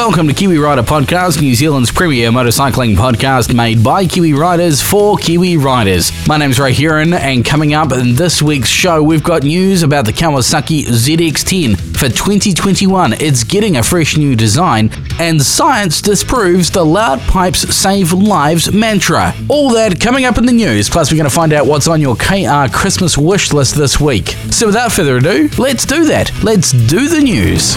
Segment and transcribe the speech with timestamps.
[0.00, 5.18] Welcome to Kiwi Rider Podcast, New Zealand's premier motorcycling podcast made by Kiwi Riders for
[5.18, 6.10] Kiwi Riders.
[6.26, 10.06] My name's Ray Heron, and coming up in this week's show, we've got news about
[10.06, 13.12] the Kawasaki ZX10 for 2021.
[13.12, 19.34] It's getting a fresh new design, and science disproves the loud pipes save lives mantra.
[19.50, 20.88] All that coming up in the news.
[20.88, 24.28] Plus, we're going to find out what's on your KR Christmas wish list this week.
[24.50, 26.32] So, without further ado, let's do that.
[26.42, 27.76] Let's do the news.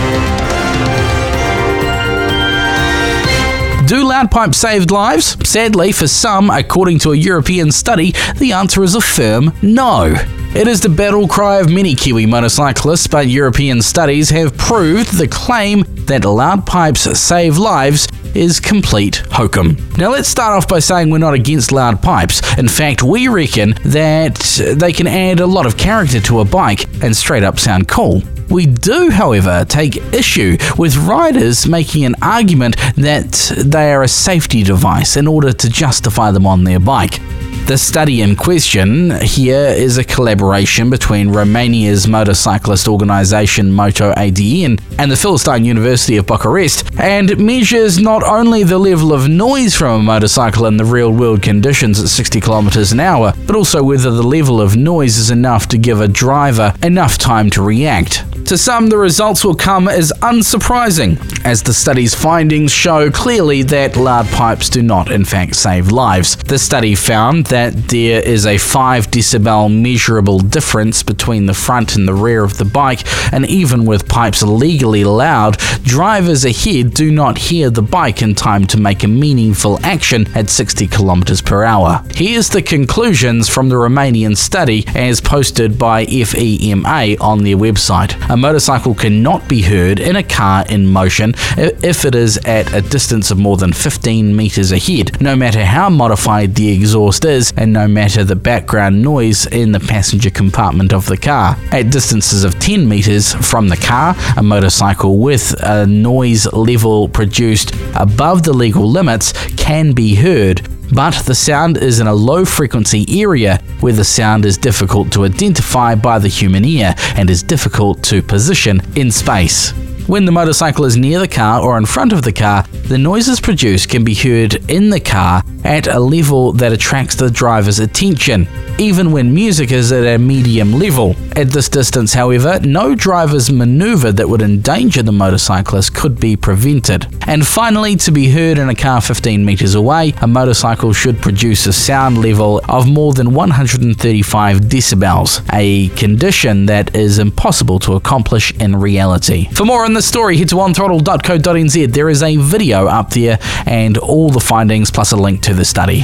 [3.86, 5.36] Do loud pipes save lives?
[5.48, 10.16] Sadly, for some, according to a European study, the answer is a firm no.
[10.56, 15.28] It is the battle cry of many Kiwi motorcyclists, but European studies have proved the
[15.28, 19.76] claim that loud pipes save lives is complete hokum.
[19.98, 22.42] Now, let's start off by saying we're not against loud pipes.
[22.58, 24.40] In fact, we reckon that
[24.78, 28.22] they can add a lot of character to a bike and straight up sound cool.
[28.50, 34.64] We do, however, take issue with riders making an argument that they are a safety
[34.64, 37.20] device in order to justify them on their bike.
[37.66, 45.10] The study in question here is a collaboration between Romania's motorcyclist organisation Moto ADN and
[45.10, 50.04] the Philistine University of Bucharest and measures not only the level of noise from a
[50.04, 54.24] motorcycle in the real world conditions at 60 kilometers an hour, but also whether the
[54.24, 58.26] level of noise is enough to give a driver enough time to react.
[58.48, 63.96] To some, the results will come as unsurprising, as the study's findings show clearly that
[63.96, 66.36] loud pipes do not, in fact, save lives.
[66.36, 72.08] The study found that there is a 5 decibel measurable difference between the front and
[72.08, 77.38] the rear of the bike, and even with pipes legally loud, drivers ahead do not
[77.38, 82.04] hear the bike in time to make a meaningful action at 60 kilometers per hour.
[82.16, 88.18] Here's the conclusions from the Romanian study as posted by FEMA on their website.
[88.32, 92.82] A motorcycle cannot be heard in a car in motion if it is at a
[92.82, 97.74] distance of more than 15 meters ahead, no matter how modified the exhaust is and
[97.74, 101.58] no matter the background noise in the passenger compartment of the car.
[101.72, 107.76] At distances of 10 meters from the car, a motorcycle with a noise level produced
[107.96, 113.06] above the legal limits can be heard, but the sound is in a low frequency
[113.22, 118.04] area where the sound is difficult to identify by the human ear and is difficult
[118.04, 119.74] to position in space.
[120.06, 123.40] When the motorcycle is near the car or in front of the car, the noises
[123.40, 128.46] produced can be heard in the car at a level that attracts the driver's attention,
[128.78, 131.16] even when music is at a medium level.
[131.38, 137.08] At this distance, however, no driver's maneuver that would endanger the motorcyclist could be prevented.
[137.26, 141.66] And finally, to be heard in a car 15 meters away, a motorcycle should produce
[141.66, 148.54] a sound level of more than 135 decibels, a condition that is impossible to accomplish
[148.60, 149.50] in reality.
[149.52, 151.94] For more on this story, head to onthrottle.co.nz.
[151.94, 155.66] There is a video up there and all the findings plus a link to the
[155.66, 156.04] study.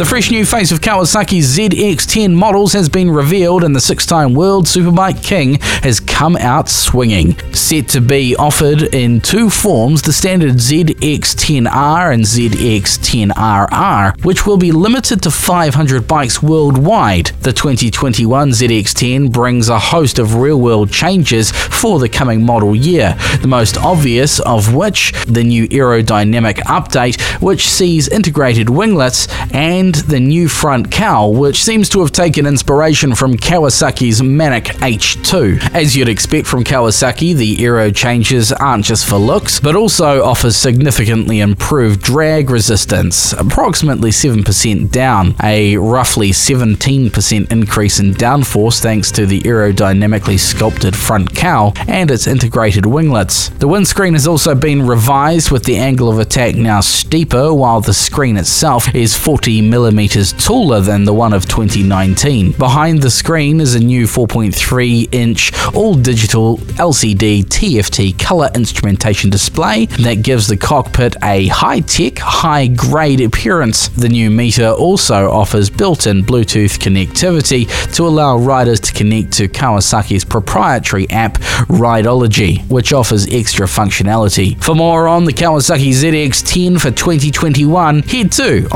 [0.00, 4.32] The fresh new face of Kawasaki's ZX10 models has been revealed, and the six time
[4.32, 7.36] World Superbike King has come out swinging.
[7.52, 14.72] Set to be offered in two forms the standard ZX10R and ZX10RR, which will be
[14.72, 17.26] limited to 500 bikes worldwide.
[17.42, 23.18] The 2021 ZX10 brings a host of real world changes for the coming model year,
[23.42, 30.20] the most obvious of which the new aerodynamic update, which sees integrated winglets and the
[30.20, 35.74] new front cowl, which seems to have taken inspiration from Kawasaki's Manic H2.
[35.74, 40.56] As you'd expect from Kawasaki, the aero changes aren't just for looks, but also offers
[40.56, 49.26] significantly improved drag resistance, approximately 7% down, a roughly 17% increase in downforce thanks to
[49.26, 53.48] the aerodynamically sculpted front cowl and its integrated winglets.
[53.48, 57.94] The windscreen has also been revised with the angle of attack now steeper, while the
[57.94, 62.52] screen itself is 40 millimeters taller than the one of 2019.
[62.52, 69.86] Behind the screen is a new 4.3 inch all digital LCD TFT color instrumentation display
[69.86, 73.88] that gives the cockpit a high tech, high grade appearance.
[73.88, 79.48] The new meter also offers built in Bluetooth connectivity to allow riders to connect to
[79.48, 81.38] Kawasaki's proprietary app
[81.68, 84.62] Rideology, which offers extra functionality.
[84.62, 88.68] For more on the Kawasaki ZX10 for 2021, head to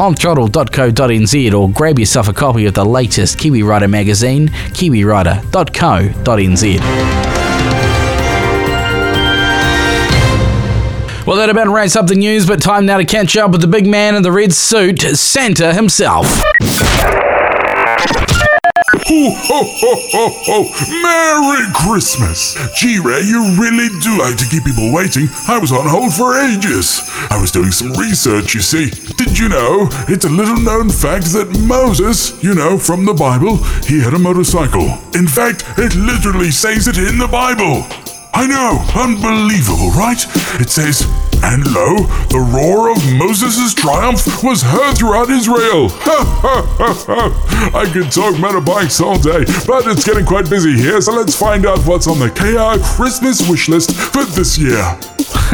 [0.90, 6.80] onthrottle.co.nz or grab yourself a copy of the latest Kiwi Rider magazine, kiwirider.co.nz.
[11.26, 13.66] Well, that about wraps up the news, but time now to catch up with the
[13.66, 16.42] big man in the red suit, Santa himself.
[18.94, 21.02] Ho, ho, ho, ho, ho.
[21.02, 22.56] Merry Christmas.
[22.78, 25.28] Gee, Ray, you really do like to keep people waiting.
[25.48, 27.02] I was on hold for ages.
[27.30, 28.90] I was doing some research, you see.
[29.16, 33.56] Did you know it's a little known fact that Moses, you know, from the Bible,
[33.84, 34.86] he had a motorcycle.
[35.14, 37.86] In fact, it literally says it in the Bible.
[38.34, 40.18] I know, unbelievable, right?
[40.60, 41.06] It says,
[41.44, 41.96] and lo,
[42.32, 45.88] the roar of Moses' triumph was heard throughout Israel.
[47.76, 51.66] I could talk motorbikes all day, but it's getting quite busy here, so let's find
[51.66, 54.98] out what's on the KR Christmas wish list for this year.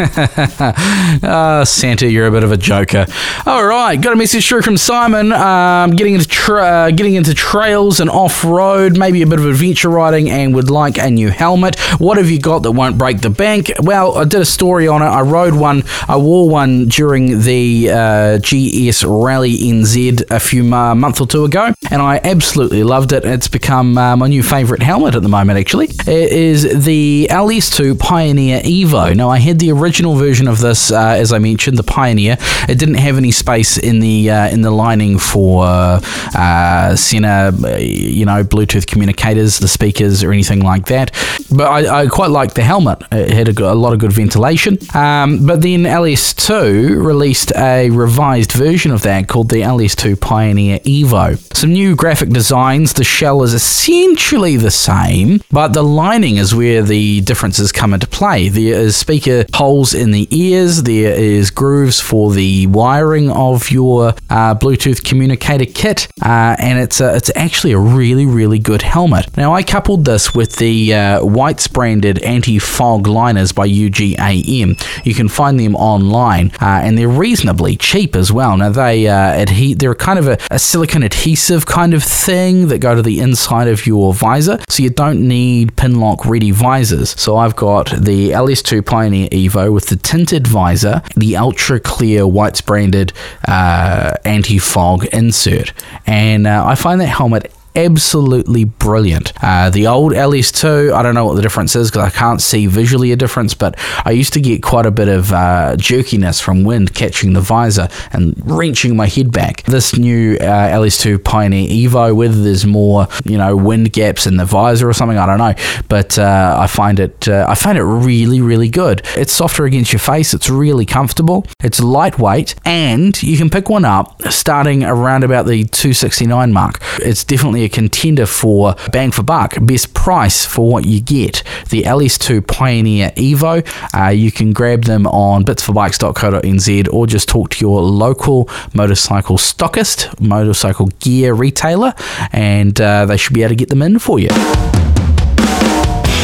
[0.00, 3.06] Uh, Santa, you're a bit of a joker.
[3.46, 5.32] All right, got a message through from Simon.
[5.32, 9.46] Um, getting into tra- uh, getting into trails and off road, maybe a bit of
[9.46, 11.78] adventure riding, and would like a new helmet.
[11.98, 13.70] What have you got that won't break the bank?
[13.80, 15.06] Well, I did a story on it.
[15.06, 15.84] I rode one.
[16.08, 21.44] I wore one during the uh, GS Rally NZ a few uh, month or two
[21.44, 23.24] ago, and I absolutely loved it.
[23.24, 25.58] It's become uh, my new favourite helmet at the moment.
[25.58, 29.14] Actually, it is the LS2 Pioneer Evo.
[29.14, 32.36] Now, I had the original version of this, uh, as I mentioned, the Pioneer.
[32.68, 38.24] It didn't have any space in the uh, in the lining for uh, center, you
[38.24, 41.12] know, Bluetooth communicators, the speakers, or anything like that.
[41.50, 43.02] But I, I quite liked the helmet.
[43.12, 44.78] It had a, a lot of good ventilation.
[44.94, 51.38] Um, but then LS2 released a revised version of that called the LS2 Pioneer Evo.
[51.54, 52.92] Some new graphic designs.
[52.94, 58.06] The shell is essentially the same, but the lining is where the differences come into
[58.06, 58.48] play.
[58.48, 60.82] There is speaker holes in the ears.
[60.82, 67.00] There is grooves for the wiring of your uh, Bluetooth communicator kit, uh, and it's
[67.00, 69.24] a, it's actually a really really good helmet.
[69.36, 74.68] Now I coupled this with the uh, Whites branded anti-fog liners by UGAM.
[75.06, 78.56] You can find them online, uh, and they're reasonably cheap as well.
[78.56, 82.78] Now they uh, adhe- they're kind of a, a silicone adhesive kind of thing that
[82.80, 87.10] go to the inside of your visor, so you don't need Pinlock ready visors.
[87.20, 92.60] So I've got the LS2 Pioneer Evo with the tinted visor, the ultra clear Whites
[92.60, 93.12] branded
[93.46, 95.72] uh, anti fog insert,
[96.06, 99.32] and uh, I find that helmet absolutely brilliant.
[99.42, 102.66] Uh, the old LS2, I don't know what the difference is because I can't see
[102.66, 106.64] visually a difference, but I used to get quite a bit of uh, jerkiness from
[106.64, 109.62] wind catching the visor and wrenching my head back.
[109.64, 114.44] This new uh, LS2 Pioneer Evo, whether there's more, you know, wind gaps in the
[114.44, 115.54] visor or something, I don't know,
[115.88, 119.02] but uh, I find it, uh, I find it really, really good.
[119.16, 120.34] It's softer against your face.
[120.34, 121.46] It's really comfortable.
[121.62, 126.78] It's lightweight, and you can pick one up starting around about the 269 mark.
[126.98, 131.42] It's definitely a contender for bang for buck, best price for what you get.
[131.68, 137.60] The LS2 Pioneer Evo, uh, you can grab them on bitsforbikes.co.nz or just talk to
[137.64, 141.94] your local motorcycle stockist, motorcycle gear retailer,
[142.32, 144.28] and uh, they should be able to get them in for you.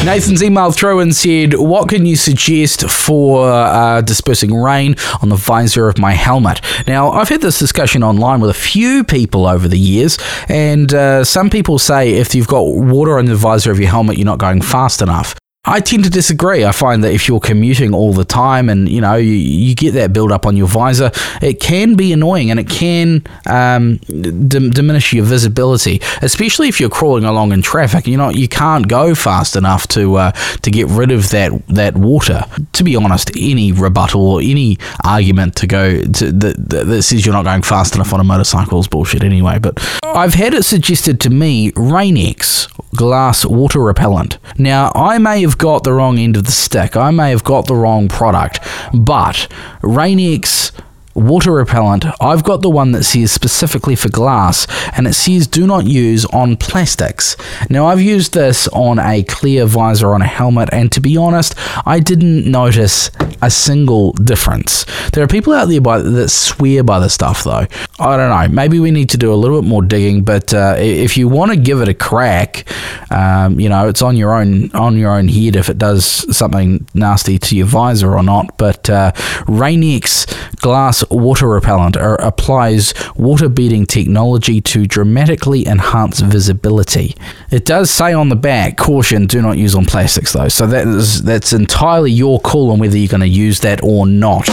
[0.07, 5.35] Nathan's email through and said, What can you suggest for uh, dispersing rain on the
[5.37, 6.61] visor of my helmet?
[6.87, 10.17] Now, I've had this discussion online with a few people over the years,
[10.49, 14.17] and uh, some people say if you've got water on the visor of your helmet,
[14.17, 15.35] you're not going fast enough.
[15.67, 16.65] I tend to disagree.
[16.65, 19.93] I find that if you're commuting all the time and you know you, you get
[19.93, 21.11] that build up on your visor,
[21.43, 26.91] it can be annoying and it can um, d- diminish your visibility, especially if you're
[26.91, 28.07] crawling along in traffic.
[28.07, 31.97] You know you can't go fast enough to uh, to get rid of that that
[31.97, 32.45] water.
[32.73, 37.35] To be honest, any rebuttal or any argument to go to that, that says you're
[37.35, 39.59] not going fast enough on a motorcycle is bullshit anyway.
[39.59, 44.39] But I've had it suggested to me Rain-X glass water repellent.
[44.59, 46.97] Now I may have got the wrong end of the stick.
[46.97, 48.61] I may have got the wrong product,
[48.93, 49.49] but
[49.83, 50.73] Rain-X
[51.17, 55.67] water repellent, I've got the one that says specifically for glass and it says do
[55.67, 57.37] not use on plastics.
[57.71, 61.55] Now, I've used this on a clear visor on a helmet, and to be honest,
[61.87, 63.11] I didn't notice
[63.43, 64.85] a single difference.
[65.13, 67.67] There are people out there by, that swear by the stuff, though.
[67.99, 68.55] I don't know.
[68.55, 71.51] Maybe we need to do a little bit more digging, but uh, if you want
[71.51, 72.67] to give it a crack,
[73.11, 76.05] um, you know, it's on your own on your own head if it does
[76.37, 78.57] something nasty to your visor or not.
[78.59, 79.13] But uh,
[79.47, 87.15] Rain-X glass water repellent or applies water beading technology to dramatically enhance visibility.
[87.51, 90.49] It does say on the back, caution, do not use on plastics though.
[90.49, 94.07] So that is that's entirely your call on whether you're going to use that or
[94.07, 94.49] not.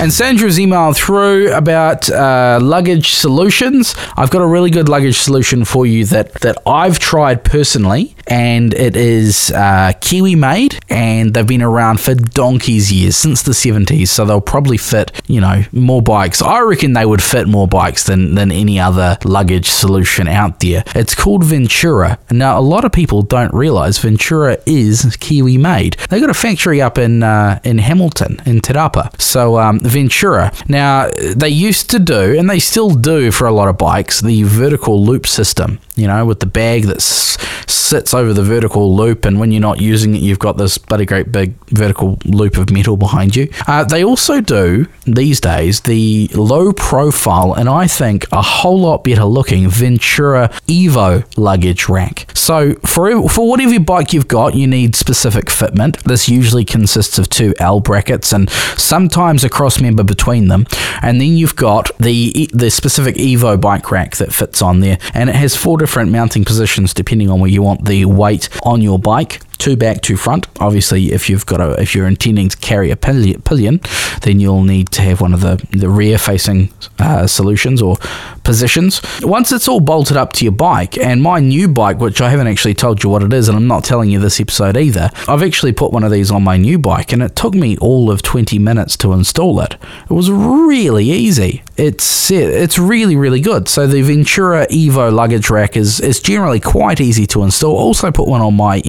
[0.00, 3.96] And Sandra's emailed through about uh, luggage solutions.
[4.16, 8.74] I've got a really good luggage solution for you that, that I've tried personally and
[8.74, 14.08] it is uh, Kiwi made, and they've been around for donkey's years since the 70s.
[14.08, 16.42] So they'll probably fit, you know, more bikes.
[16.42, 20.84] I reckon they would fit more bikes than than any other luggage solution out there.
[20.94, 22.18] It's called Ventura.
[22.30, 25.96] Now a lot of people don't realize Ventura is Kiwi made.
[26.10, 29.20] They got a factory up in uh, in Hamilton in Te Rapa.
[29.20, 30.52] So um, Ventura.
[30.68, 34.42] Now they used to do, and they still do for a lot of bikes, the
[34.42, 35.78] vertical loop system.
[35.96, 39.60] You know, with the bag that s- sits over the vertical loop, and when you're
[39.60, 43.48] not using it, you've got this bloody great big vertical loop of metal behind you.
[43.66, 49.04] Uh, they also do these days the low profile, and I think a whole lot
[49.04, 52.30] better looking Ventura Evo luggage rack.
[52.34, 56.02] So for for whatever bike you've got, you need specific fitment.
[56.02, 60.66] This usually consists of two L brackets and sometimes a cross member between them,
[61.02, 65.30] and then you've got the the specific Evo bike rack that fits on there, and
[65.30, 68.98] it has four different mounting positions depending on where you want the weight on your
[68.98, 70.46] bike two back, two front.
[70.60, 73.80] Obviously, if you've got a, if you're intending to carry a pillion,
[74.22, 77.96] then you'll need to have one of the the rear facing uh, solutions or
[78.44, 79.00] positions.
[79.22, 82.46] Once it's all bolted up to your bike, and my new bike, which I haven't
[82.46, 85.42] actually told you what it is, and I'm not telling you this episode either, I've
[85.42, 88.22] actually put one of these on my new bike, and it took me all of
[88.22, 89.76] 20 minutes to install it.
[90.04, 91.62] It was really easy.
[91.76, 93.68] It's it's really really good.
[93.68, 97.76] So the Ventura Evo luggage rack is is generally quite easy to install.
[97.76, 98.80] Also put one on my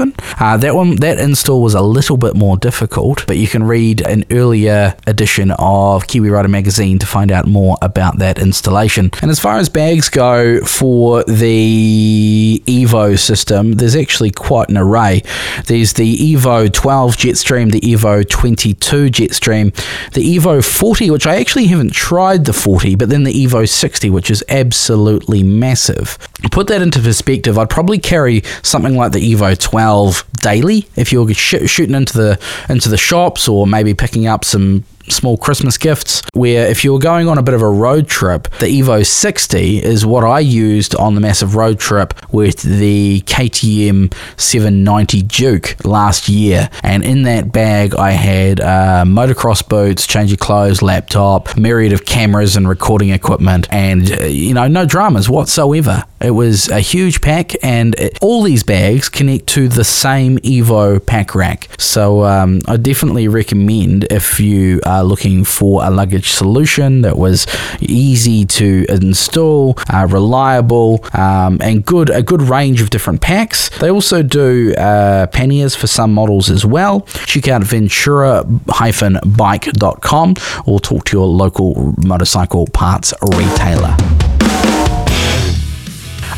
[0.00, 0.40] MT-07.
[0.40, 4.00] Uh, that one that install was a little bit more difficult, but you can read
[4.02, 9.10] an earlier edition of Kiwi Rider magazine to find out more about that installation.
[9.22, 15.22] And as far as bags go for the Evo system, there's actually quite an array.
[15.66, 19.74] There's the Evo 12 Jetstream, the Evo 22 Jetstream,
[20.12, 24.10] the Evo 40, which I actually haven't tried the 40, but then the Evo 60,
[24.10, 26.18] which is absolutely massive.
[26.50, 29.87] Put that into perspective, I'd probably carry something like the Evo 12
[30.40, 34.84] daily if you're sh- shooting into the into the shops or maybe picking up some
[35.12, 36.22] small Christmas gifts.
[36.34, 39.82] Where if you were going on a bit of a road trip, the Evo 60
[39.82, 46.28] is what I used on the massive road trip with the KTM 790 Duke last
[46.28, 46.70] year.
[46.82, 52.04] And in that bag, I had uh, motocross boots, change of clothes, laptop, myriad of
[52.04, 56.04] cameras and recording equipment, and uh, you know, no dramas whatsoever.
[56.20, 61.04] It was a huge pack, and it, all these bags connect to the same Evo
[61.04, 61.68] pack rack.
[61.78, 67.46] So um, I definitely recommend if you are looking for a luggage solution that was
[67.80, 73.68] easy to install, uh, reliable, um, and good a good range of different packs.
[73.78, 77.02] They also do uh, panniers for some models as well.
[77.26, 80.34] Check out ventura-bike.com
[80.66, 84.27] or talk to your local motorcycle parts retailer.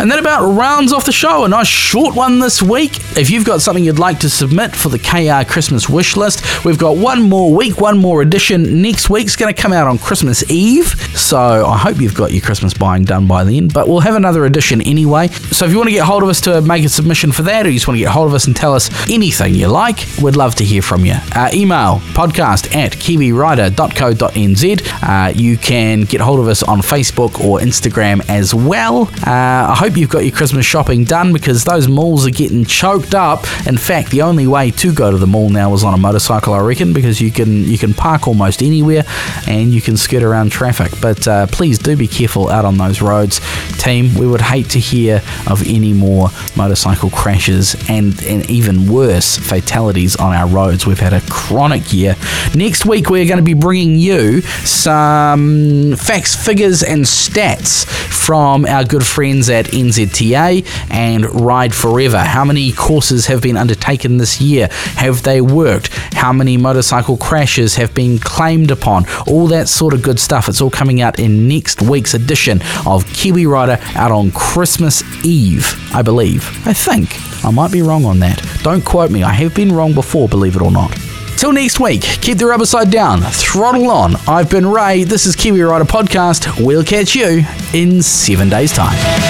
[0.00, 1.44] And that about rounds off the show.
[1.44, 2.96] A nice short one this week.
[3.18, 6.78] If you've got something you'd like to submit for the KR Christmas wish list, we've
[6.78, 8.80] got one more week, one more edition.
[8.80, 10.86] Next week's going to come out on Christmas Eve.
[11.14, 13.68] So I hope you've got your Christmas buying done by then.
[13.68, 15.28] But we'll have another edition anyway.
[15.28, 17.66] So if you want to get hold of us to make a submission for that,
[17.66, 20.06] or you just want to get hold of us and tell us anything you like,
[20.22, 21.16] we'd love to hear from you.
[21.34, 25.02] Uh, email podcast at kiwirider.co.nz.
[25.02, 29.02] Uh, you can get hold of us on Facebook or Instagram as well.
[29.26, 33.12] Uh, I hope you've got your Christmas shopping done because those malls are getting choked
[33.12, 33.44] up.
[33.66, 36.54] In fact, the only way to go to the mall now is on a motorcycle,
[36.54, 39.02] I reckon, because you can you can park almost anywhere
[39.48, 40.92] and you can skirt around traffic.
[41.00, 43.40] But uh, please do be careful out on those roads,
[43.78, 44.14] team.
[44.14, 50.14] We would hate to hear of any more motorcycle crashes and and even worse fatalities
[50.14, 50.86] on our roads.
[50.86, 52.14] We've had a chronic year.
[52.54, 57.84] Next week we're going to be bringing you some facts, figures, and stats
[58.30, 62.18] from our good friends at NZTA and Ride Forever.
[62.18, 64.68] How many courses have been undertaken this year?
[64.96, 65.88] Have they worked?
[66.12, 69.06] How many motorcycle crashes have been claimed upon?
[69.26, 70.48] All that sort of good stuff.
[70.48, 75.74] It's all coming out in next week's edition of Kiwi Rider out on Christmas Eve,
[75.94, 76.44] I believe.
[76.66, 77.16] I think.
[77.44, 78.40] I might be wrong on that.
[78.62, 79.22] Don't quote me.
[79.22, 80.96] I have been wrong before, believe it or not.
[81.40, 84.16] Till next week, keep the rubber side down, throttle on.
[84.28, 85.04] I've been Ray.
[85.04, 86.62] This is Kiwi Rider Podcast.
[86.62, 89.29] We'll catch you in seven days' time.